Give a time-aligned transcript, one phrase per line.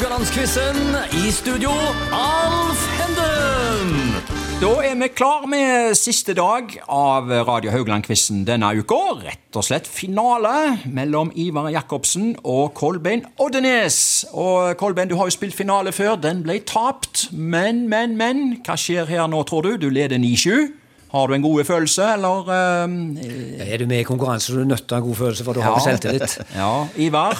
[0.00, 0.76] Haugalandsquizen.
[1.12, 1.70] I studio,
[2.16, 4.14] Alf Henden.
[4.62, 8.96] Da er vi klar med siste dag av Radio Haugland-quizen denne uka.
[9.20, 14.24] Rett og slett finale mellom Ivar Jacobsen og Kolbein Oddenes.
[14.32, 16.16] Og Kolbein, du har jo spilt finale før.
[16.16, 17.26] Den ble tapt.
[17.36, 18.44] Men, men, men.
[18.64, 19.74] Hva skjer her nå, tror du?
[19.84, 20.78] Du leder 9-7.
[21.12, 24.70] Har du en god følelse, eller eh, Er du med i konkurranse, så er du
[24.72, 26.40] nødt til å ha en god følelse, for du har jo selvtillit.
[26.62, 27.36] Ja, Ivar.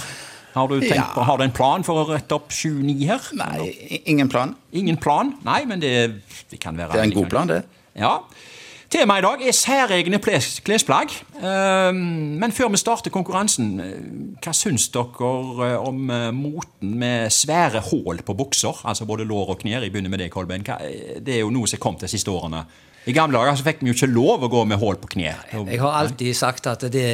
[0.55, 1.07] Har du, Ja.
[1.15, 3.21] på, har du en plan for å rette opp 7-9 her?
[3.39, 4.57] Nei, ingen plan.
[4.73, 5.35] Ingen plan?
[5.47, 7.63] Nei, men det, det kan være Det er en god plan, det.
[7.99, 8.17] Ja.
[8.91, 11.13] Temaet i dag er særegne klesplagg.
[11.39, 17.31] Ehm, Men før vi starter konkurransen, eh, hva syns dere eh, om eh, moten med
[17.31, 18.83] svære hull på bukser?
[18.85, 19.83] Altså både lår og knær.
[19.87, 20.65] Jeg begynner med deg, Kolben.
[20.67, 22.65] Det er jo noe som kom de siste årene.
[23.09, 25.31] I gamle dager så fikk vi jo ikke lov å gå med hull på kne.
[25.73, 27.07] Jeg har alltid sagt at det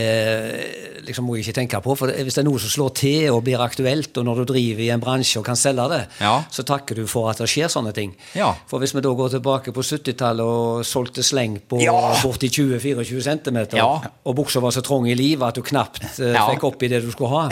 [1.07, 1.95] liksom må jeg ikke tenke på.
[1.99, 4.83] For hvis det er noe som slår til og blir aktuelt, og når du driver
[4.83, 6.43] i en bransje og kan selge det, Ja.
[6.51, 8.17] så takker du for at det skjer sånne ting.
[8.35, 8.53] Ja.
[8.67, 11.95] For hvis vi da går tilbake på 70-tallet og solgte sleng på Ja.
[12.23, 14.01] borti 20-24 cm, Ja.
[14.27, 16.49] og buksa var så trang i livet at du knapt Ja.
[16.51, 17.49] fikk oppi det du skulle ha,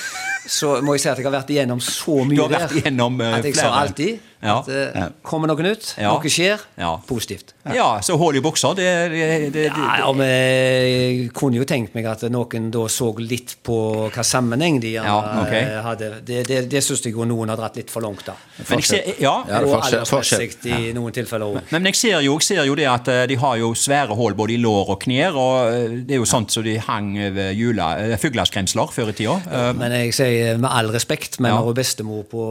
[0.46, 3.44] så må jeg si at jeg har vært igjennom så mye der igjennom, eh, at
[3.44, 4.58] jeg sa alltid Ja.
[4.60, 5.94] at uh, kommer noen ut?
[5.98, 6.12] Ja.
[6.14, 6.92] noe skjer, Ja.
[7.08, 7.54] positivt.
[7.74, 11.94] Ja, så hull i bukser, det, det, det, Ja, ja, men jeg kunne jo tenkt
[11.96, 13.76] meg at noen da så litt på
[14.14, 15.52] hva sammenheng de gjerne Ja, ok.
[15.58, 16.10] eh, hadde.
[16.24, 18.36] Det, det, det syns jeg jo noen har dratt litt for langt, da.
[18.68, 21.72] Men jeg ser, ja, Ja, og aldersmessig i noen tilfeller òg.
[21.74, 24.38] Men jeg ser, jo, jeg ser jo det at eh, de har jo svære hull
[24.38, 25.34] både i lår og knær.
[25.36, 29.36] og Det er jo sånt som de hang over eh, fugleskremsler før i tida.
[29.78, 31.58] Men jeg sier med all respekt, men Ja.
[31.58, 32.46] har jo bestemor på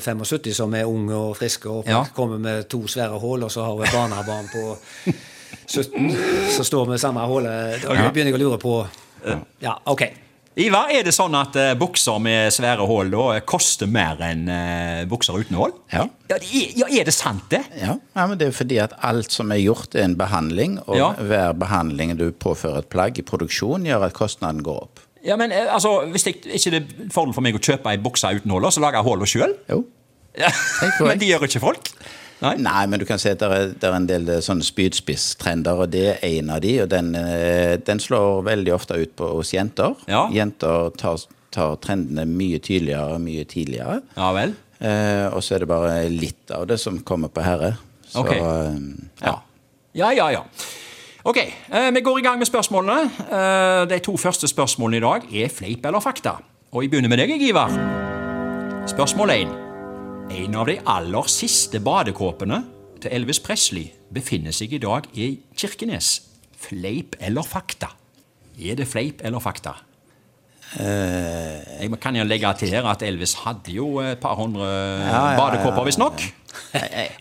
[0.00, 2.02] 75 som er ung og frisk og Ja.
[2.14, 4.64] kommer med to svære hull, og så har vi barnebarn på
[5.66, 6.10] 17
[6.56, 7.80] som står med samme hullet.
[7.82, 8.74] Da begynner jeg å lure på
[9.64, 10.02] Ja, OK.
[10.60, 15.00] Ivar, er det sånn at uh, bukser med svære hull da koster mer enn uh,
[15.10, 15.72] bukser uten hull?
[15.90, 16.04] Ja.
[16.30, 16.36] Ja,
[16.78, 17.64] ja, er det sant, det?
[17.80, 20.94] Ja, ja, men Det er fordi at alt som er gjort, er en behandling, og
[21.00, 21.08] Ja.
[21.18, 25.00] hver behandling du påfører et plagg i produksjon, gjør at kostnaden går opp.
[25.24, 28.30] Ja, men eh, altså, Hvis det ikke er fordel for meg å kjøpe ei bukse
[28.36, 29.56] uten hull, så lager jeg hullet sjøl?
[30.38, 30.50] Ja.
[31.00, 31.90] Men de gjør ikke folk?
[32.42, 32.56] Nei?
[32.60, 35.78] Nei, men du kan se at det er, det er en del eh, sånne spydspisstrender,
[35.84, 39.30] og det er en av de, og den, eh, den slår veldig ofte ut på
[39.38, 39.94] hos jenter.
[40.10, 40.26] Ja.
[40.34, 41.22] Jenter tar,
[41.54, 44.00] tar trendene mye tydeligere, mye tidligere.
[44.18, 44.56] Ja vel?
[44.84, 47.76] Eh, og så er det bare litt av det som kommer på herre.
[48.10, 48.42] Så, okay.
[48.42, 48.80] eh,
[49.24, 49.38] Ja.
[49.94, 50.42] Ja, ja, ja.
[51.24, 53.06] Ok, eh, vi går i gang med spørsmålene.
[53.30, 56.40] Eh, de to første spørsmålene i dag er fleip eller fakta.
[56.74, 57.70] Og jeg begynner med deg, Ivar.
[58.90, 59.63] Spørsmål 1.
[60.30, 62.60] En av de aller siste badekåpene
[63.02, 66.14] til Elvis Presley befinner seg i dag i Kirkenes.
[66.64, 67.90] Fleip eller fakta?
[68.58, 69.74] Er det fleip eller fakta?
[70.74, 75.36] Jeg kan jo legge til her at Elvis hadde jo et par hundre ja, ja,
[75.38, 76.24] badekåper, visstnok.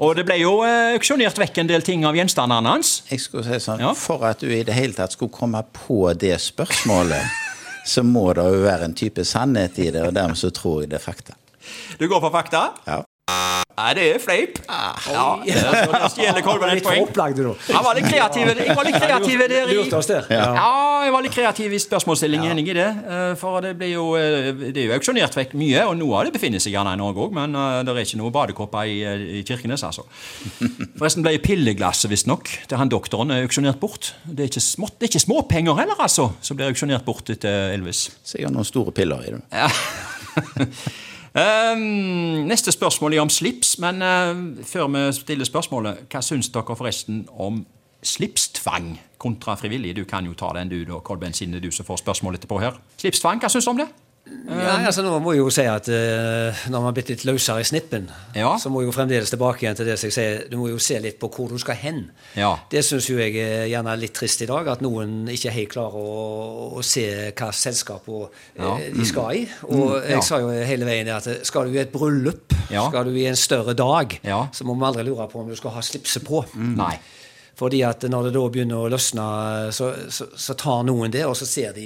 [0.02, 2.96] Og det ble jo eh, auksjonert vekk en del ting av gjenstandene hans.
[3.12, 3.94] Jeg skulle si sånn, Ja.
[3.98, 7.42] For at du i det hele tatt skulle komme på det spørsmålet,
[7.86, 10.94] så må det jo være en type sannhet i det, og dermed så tror jeg
[10.94, 11.38] det er fakta.
[12.00, 12.70] Du går for fakta?
[12.88, 13.02] Ja.
[13.74, 14.58] Nei, det er fleip.
[14.68, 17.08] Ja, der stjeler Kolben et poeng.
[17.08, 17.54] opplagd, du, da.
[17.74, 19.78] Han var litt kreativ, jeg var litt kreativ der i
[20.36, 20.50] ja,
[21.08, 22.86] jeg var litt kreativ i spørsmålsstillingen, enig i det.
[22.86, 26.28] Eh, For det blir jo eh, Det er jo auksjonert vekk mye, og noe av
[26.28, 29.00] det befinner seg gjerne i Norge òg, men eh, det er ikke noe badekåper i,
[29.40, 30.06] i Kirkenes, altså.
[31.00, 34.12] Forresten ble pilleglasset visstnok til han doktoren auksjonert bort.
[34.28, 37.74] Det er ikke, små, det er ikke småpenger heller, altså, som blir auksjonert bort etter
[37.74, 38.06] Elvis.
[38.22, 39.42] Sikkert noen store piller i det.
[39.50, 39.72] Ja.
[41.34, 46.76] Ehm, neste spørsmål er om slips, men eh, før vi stiller spørsmålet, hva syns dere
[46.78, 47.64] forresten om
[48.06, 49.96] slipstvang kontra frivillig?
[49.98, 52.78] Du kan jo ta den, du da, Kolben, siden du som får spørsmål etterpå her.
[53.02, 53.90] Slipstvang, hva syns du om det?
[54.24, 57.60] Ja, altså Nå må jeg jo si at uh, når man har blitt litt løsere
[57.60, 58.54] i snippen, Ja.
[58.58, 60.78] så må jeg jo fremdeles tilbake igjen til det som jeg sier, du må jo
[60.80, 62.00] se litt på hvor du skal hen.
[62.40, 62.54] Ja.
[62.72, 66.00] Det syns jo jeg er gjerne litt trist i dag, at noen ikke helt klarer
[66.00, 67.04] å, å se
[67.36, 68.78] hva selskap og, eh, Ja.
[68.96, 69.44] de skal i.
[69.68, 70.16] Og ja.
[70.16, 72.88] jeg sa jo hele veien at eh, skal du i et bryllup, Ja.
[72.90, 74.48] skal du i en større dag, Ja.
[74.56, 76.46] så må vi aldri lure på om du skal ha slipset på.
[76.56, 76.96] Nei.
[77.56, 79.24] Fordi at når det da begynner å løsne,
[79.78, 81.84] så, så, så tar noen det, og så ser de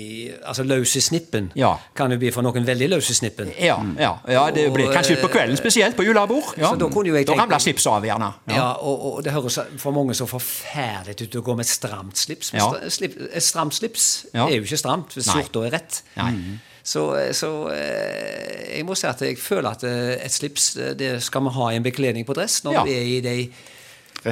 [0.47, 1.73] Altså løs i snippen Ja.
[1.93, 3.51] kan jo bli for noen veldig løs i snippen.
[3.59, 6.53] Ja, ja, ja, det blir kanskje utpå kvelden spesielt, på julebord.
[6.55, 6.69] Ja.
[6.71, 8.31] Så da kunne jo jeg da ramler slips av, gjerne.
[8.55, 12.17] Ja, og, og det høres for mange så forferdelig ut å gå med et stramt
[12.23, 12.53] slips.
[12.55, 12.71] Ja.
[12.89, 16.01] slip, et stramt slips er jo ikke stramt hvis skjorta er rett.
[16.15, 16.31] Nei.
[16.87, 17.01] Så,
[17.35, 21.43] så eh, jeg må si at jeg føler at eh, et slips eh, det skal
[21.43, 22.83] vi ha i en bekledning på dress når Ja.
[22.87, 23.33] vi er i de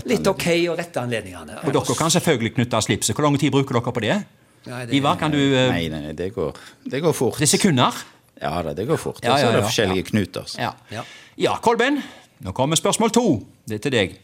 [0.05, 1.59] litt ok og rette anledningene.
[1.65, 3.15] Og dere kan selvfølgelig knytte slipset.
[3.15, 4.17] Hvor lang tid bruker dere på det?
[4.65, 6.55] Nei, det- Ivar, kan du eh, Nei, nei, det går,
[6.89, 7.37] det går fort.
[7.37, 7.93] Det er sekunder?
[8.41, 9.19] Ja da, det går fort.
[9.21, 9.67] Og Ja, så er det ja.
[9.69, 10.45] forskjellige knuter.
[10.59, 10.71] Ja.
[10.91, 11.03] Ja.
[11.37, 12.01] ja, Kolben.
[12.43, 13.45] Nå kommer spørsmål to.
[13.67, 14.17] Det er til deg.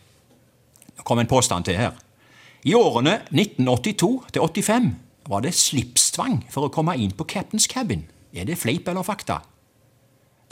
[0.97, 1.93] Nå kommer en påstand til her.
[2.65, 4.89] I årene 1982 til 85
[5.29, 8.03] var det slipstvang for å komme inn på Captain's Cabin.
[8.33, 9.39] Er det fleip eller fakta?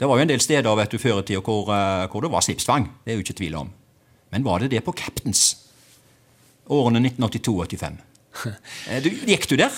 [0.00, 2.30] Det var jo en del steder vet du, før i tida hvor, eh, hvor det
[2.32, 2.88] var slipstvang.
[3.04, 3.70] Det er jo ikke tvil om.
[4.32, 5.56] Men var det det på Captains?
[6.70, 7.98] Årene 1982-85.
[8.86, 9.74] Eh, du- Gikk du der?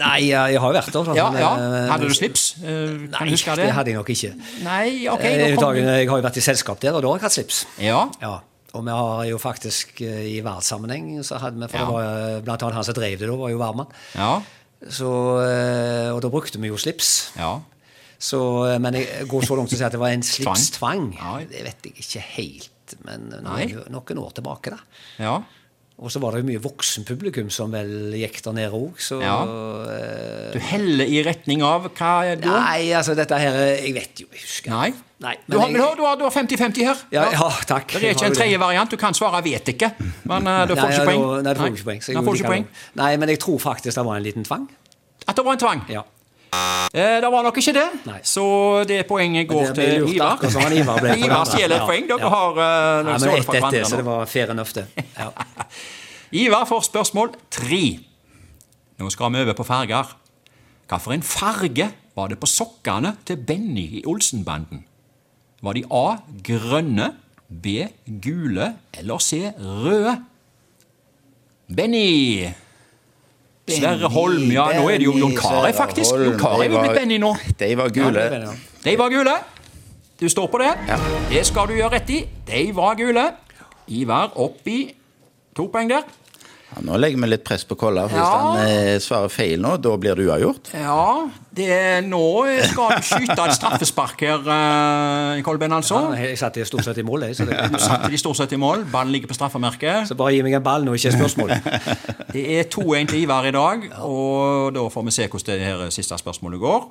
[0.00, 1.10] Nei, jeg har jo vært der.
[1.14, 1.50] Ja, ja.
[1.62, 2.56] eh, Hadde du slips?
[2.58, 3.56] Eh, Kan Nei, du det?
[3.62, 4.32] det hadde jeg nok ikke.
[4.64, 5.24] Nei, ok.
[5.24, 7.60] Eh, dagen, jeg har jo vært i selskap der, og da har jeg hatt slips.
[7.78, 8.00] Ja.
[8.20, 8.32] Ja,
[8.74, 12.40] og vi har jo faktisk eh, i verdenssammenheng så hadde vi For det var eh,
[12.42, 13.94] blant annet han som drev det da, var jo varmann.
[14.18, 14.32] Ja.
[14.90, 15.08] Så,
[15.46, 17.30] eh, og da brukte vi jo slips.
[17.38, 17.60] ja.
[18.18, 21.12] Så, eh, men jeg går så langt til å si at det var en slipstvang.
[21.14, 21.36] Ja.
[21.46, 22.70] Det vet jeg ikke helt,
[23.04, 24.78] men noen, noen år tilbake, da.
[25.18, 25.38] ja.
[25.98, 29.42] Og så var det jo mye voksenpublikum som vel gikk der nede òg, så Ja.
[29.90, 32.46] eh, Du heller i retning av hva er det?
[32.46, 33.52] Nei, altså dette her
[33.82, 34.92] Jeg vet jo, jeg husker Nei.
[35.18, 36.94] Nei, Du har, jeg- du har, du har, 50-50 her.
[37.10, 37.88] Ja, ja, takk.
[37.88, 38.88] Det er ikke en tredje variant.
[38.88, 39.90] Du kan svare 'vet ikke',
[40.24, 41.42] men du får ikke poeng.
[41.42, 41.42] Nei.
[41.42, 41.54] Da
[42.22, 42.66] får du ikke poeng.
[42.94, 44.68] Nei, men jeg tror faktisk det var en liten tvang.
[45.26, 45.82] At det var en tvang?
[45.90, 46.02] Ja.
[46.48, 48.18] Eh, det var nok ikke det, Nei.
[48.24, 48.44] så
[48.88, 50.40] det poenget går det til Ivar.
[50.40, 52.06] Ivar stjeler et poeng.
[52.08, 52.30] Dere ja.
[52.32, 54.86] har uh, ja, men ett etter, så det var fair enough, det.
[55.18, 55.28] Ja.
[56.44, 57.82] Ivar får spørsmål tre.
[58.98, 60.14] Nå skal vi over på farger.
[60.88, 64.86] Hvilken farge var det på sokkene til Benny i Olsenbanden?
[65.62, 66.06] Var de A
[66.46, 67.12] grønne,
[67.48, 67.84] B
[68.24, 70.16] gule eller C røde?
[71.68, 72.48] Benny!
[73.76, 76.14] Sverre Holm, ja, nå er det jo Jon Carew, faktisk.
[76.16, 77.34] Jon Carew er jo blitt Benny nå.
[77.60, 78.24] De var gule.
[78.32, 78.52] Ja,
[78.84, 79.34] De var gule.
[80.18, 80.70] Du står på det.
[80.88, 80.96] Ja.
[81.30, 82.22] Det skal du gjøre rett i.
[82.48, 83.26] De var gule.
[83.88, 84.78] Ivar opp i
[85.56, 86.02] to poeng der.
[86.68, 88.02] Ja, nå legger vi litt press på Kolla.
[88.08, 88.38] for Hvis Ja.
[88.38, 90.68] han eh, svarer feil nå, da blir det uavgjort.
[90.76, 92.20] Ja, det, nå
[92.68, 96.02] skal du skyte et straffespark her, eh, Kolben, altså.
[96.12, 97.36] Ja, Jeg satte stort sett i mål, jeg.
[97.36, 98.84] Så, det, Satte de stort sett i mål.
[98.92, 100.08] Ballen ligger på straffemerket.
[100.08, 101.54] så bare gi meg en ball nå, ikke et spørsmål.
[102.36, 105.90] Det er 2-1 til Ivar i dag, og da får vi se hvordan det her
[105.90, 106.84] siste spørsmålet går.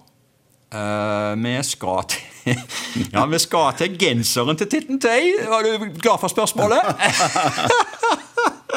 [0.73, 2.57] Uh, vi skal til
[3.13, 5.35] Ja, vi skal til genseren til Titten Tei.
[5.47, 6.81] Var du glad for spørsmålet?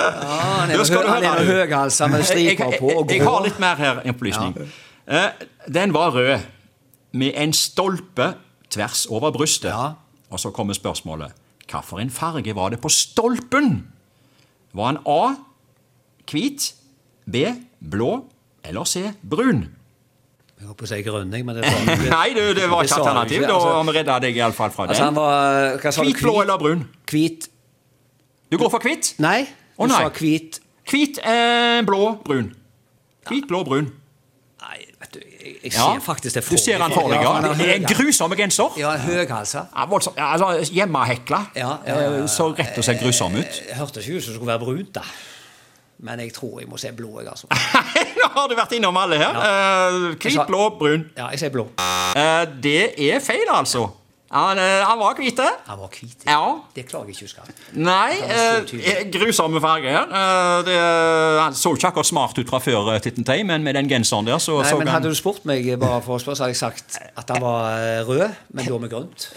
[0.00, 3.14] Han er noe høyhalsa med striper på og grå.
[3.14, 4.56] jeg har litt mer her opplysning.
[5.11, 5.31] Ja.
[5.67, 6.38] den var rød,
[7.12, 8.35] med en stolpe
[8.70, 9.70] tvers over brystet.
[9.70, 9.93] Ja.
[10.31, 11.32] Og så kommer spørsmålet.
[11.67, 13.87] Hvilken farge var det på stolpen?
[14.75, 15.35] Var han A
[16.31, 16.75] hvit,
[17.26, 17.37] B
[17.81, 18.25] blå
[18.64, 19.67] eller C brun?
[20.61, 22.02] Jeg holdt på å si grønn, jeg, men det var.
[22.19, 23.47] Nei, du, det var ikke alternativ.
[23.49, 23.76] Da altså.
[23.88, 25.23] vi redda deg iallfall fra Altså, han den.
[25.23, 26.85] var Hvit, blå eller brun?
[27.08, 27.49] Hvit
[28.52, 29.14] Du går for hvit?
[29.25, 29.47] Nei,
[29.88, 30.03] du nei.
[30.03, 30.61] sa hvit
[30.91, 32.49] Hvit, eh, blå, brun.
[33.29, 33.93] Hvit, blå, brun.
[34.61, 35.21] Nei, vet du,
[35.62, 35.99] jeg, ser Ja.
[36.03, 37.53] faktisk det for Du ser han for deg, ja.
[37.55, 38.75] Det er grusomme genser.
[38.81, 39.67] Ja, høyhalsa.
[39.77, 41.44] Ja, voldsom, Ja, altså, Hjemmehekla.
[41.56, 42.27] Ja, ja, ja.
[42.27, 43.61] Så rett og slett grusom ut.
[43.69, 45.03] Det hørtes ikke ut som det skulle være brunt, da.
[46.03, 47.47] Men jeg tror jeg må se blå, jeg, altså.
[48.21, 49.37] Nå har du vært innom alle her.
[49.37, 51.06] Eh, Hvit, blå, brun.
[51.17, 51.69] Ja, jeg ser blå.
[52.17, 53.87] Eh, Det er feil, altså.
[54.31, 55.41] Han, eh, han var hvit.
[55.67, 56.23] Han var hvit.
[56.23, 56.61] Ja.
[56.75, 57.55] Det klager jeg ikke å huske.
[57.82, 60.05] Nei, eh, grusomme farger.
[60.06, 60.77] Eh, det,
[61.41, 64.29] han så ikke akkurat smart ut fra før eh, Titten Tei, men med den genseren
[64.31, 66.47] der så Nei, så men han Hadde du spurt meg bare for å spørre, så
[66.47, 69.31] hadde jeg sagt at han var eh, rød, men da med grønt.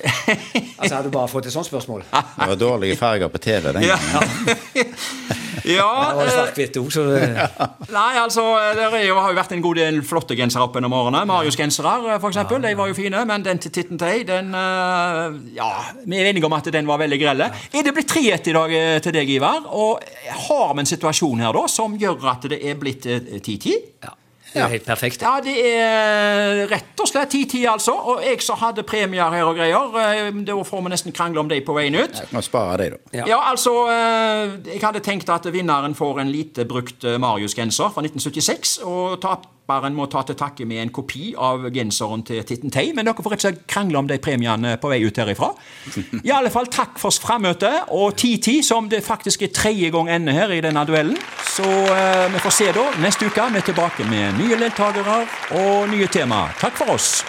[0.83, 2.03] Altså, hadde du bare fått et sånt spørsmål.
[2.11, 4.53] Det var dårlige farger på TV den gangen.
[4.75, 4.81] ja,
[5.63, 7.27] Det var eh, svart-hvitt òg, så det,
[7.97, 8.45] Nei, altså,
[8.77, 11.23] det er jo, har jo vært en god del flotte gensere opp gjennom årene.
[11.29, 12.21] Marius-gensere, f.eks.
[12.23, 12.63] for eksempel.
[12.63, 13.23] De var jo fine.
[13.29, 15.69] Men den til Titten Tei, den eh, Ja,
[16.03, 17.51] vi er enige om at den var veldig grelle.
[17.73, 19.63] Er det blitt 3-1 i dag eh, til deg, Ivar?
[19.71, 20.03] Og
[20.47, 23.79] har vi en situasjon her da som gjør at det er blitt eh, 10-10?
[24.03, 24.17] ja,
[24.53, 25.23] det er helt perfekt.
[25.25, 27.95] Ja, det er rett og slett 10-10, altså.
[28.13, 31.49] Og jeg som hadde premier her og greier, eh, da får vi nesten krangle om
[31.49, 32.19] de på veien ut.
[32.21, 33.17] Jeg kan spare deg, da.
[33.17, 33.25] Ja.
[33.33, 38.05] Ja, altså eh, Jeg hadde tenkt at vinneren får en lite brukt eh, Marius-genser fra
[38.05, 38.77] 1976.
[38.85, 39.17] Og
[39.63, 42.89] taperen må ta til takke med en kopi av genseren til Titten Tei.
[42.95, 45.53] Men dere får rett og slett krangle om de premiene på vei ut herifra.
[46.27, 50.35] I alle fall takk for frammøtet, og 10-10, som det faktisk er tredje gang ender
[50.35, 51.19] her i denne duellen.
[51.53, 53.47] Så eh, vi får se da neste uke.
[53.53, 55.21] Vi er tilbake med nye deltakere
[55.61, 56.49] og nye tema.
[56.59, 57.23] Takk for oss.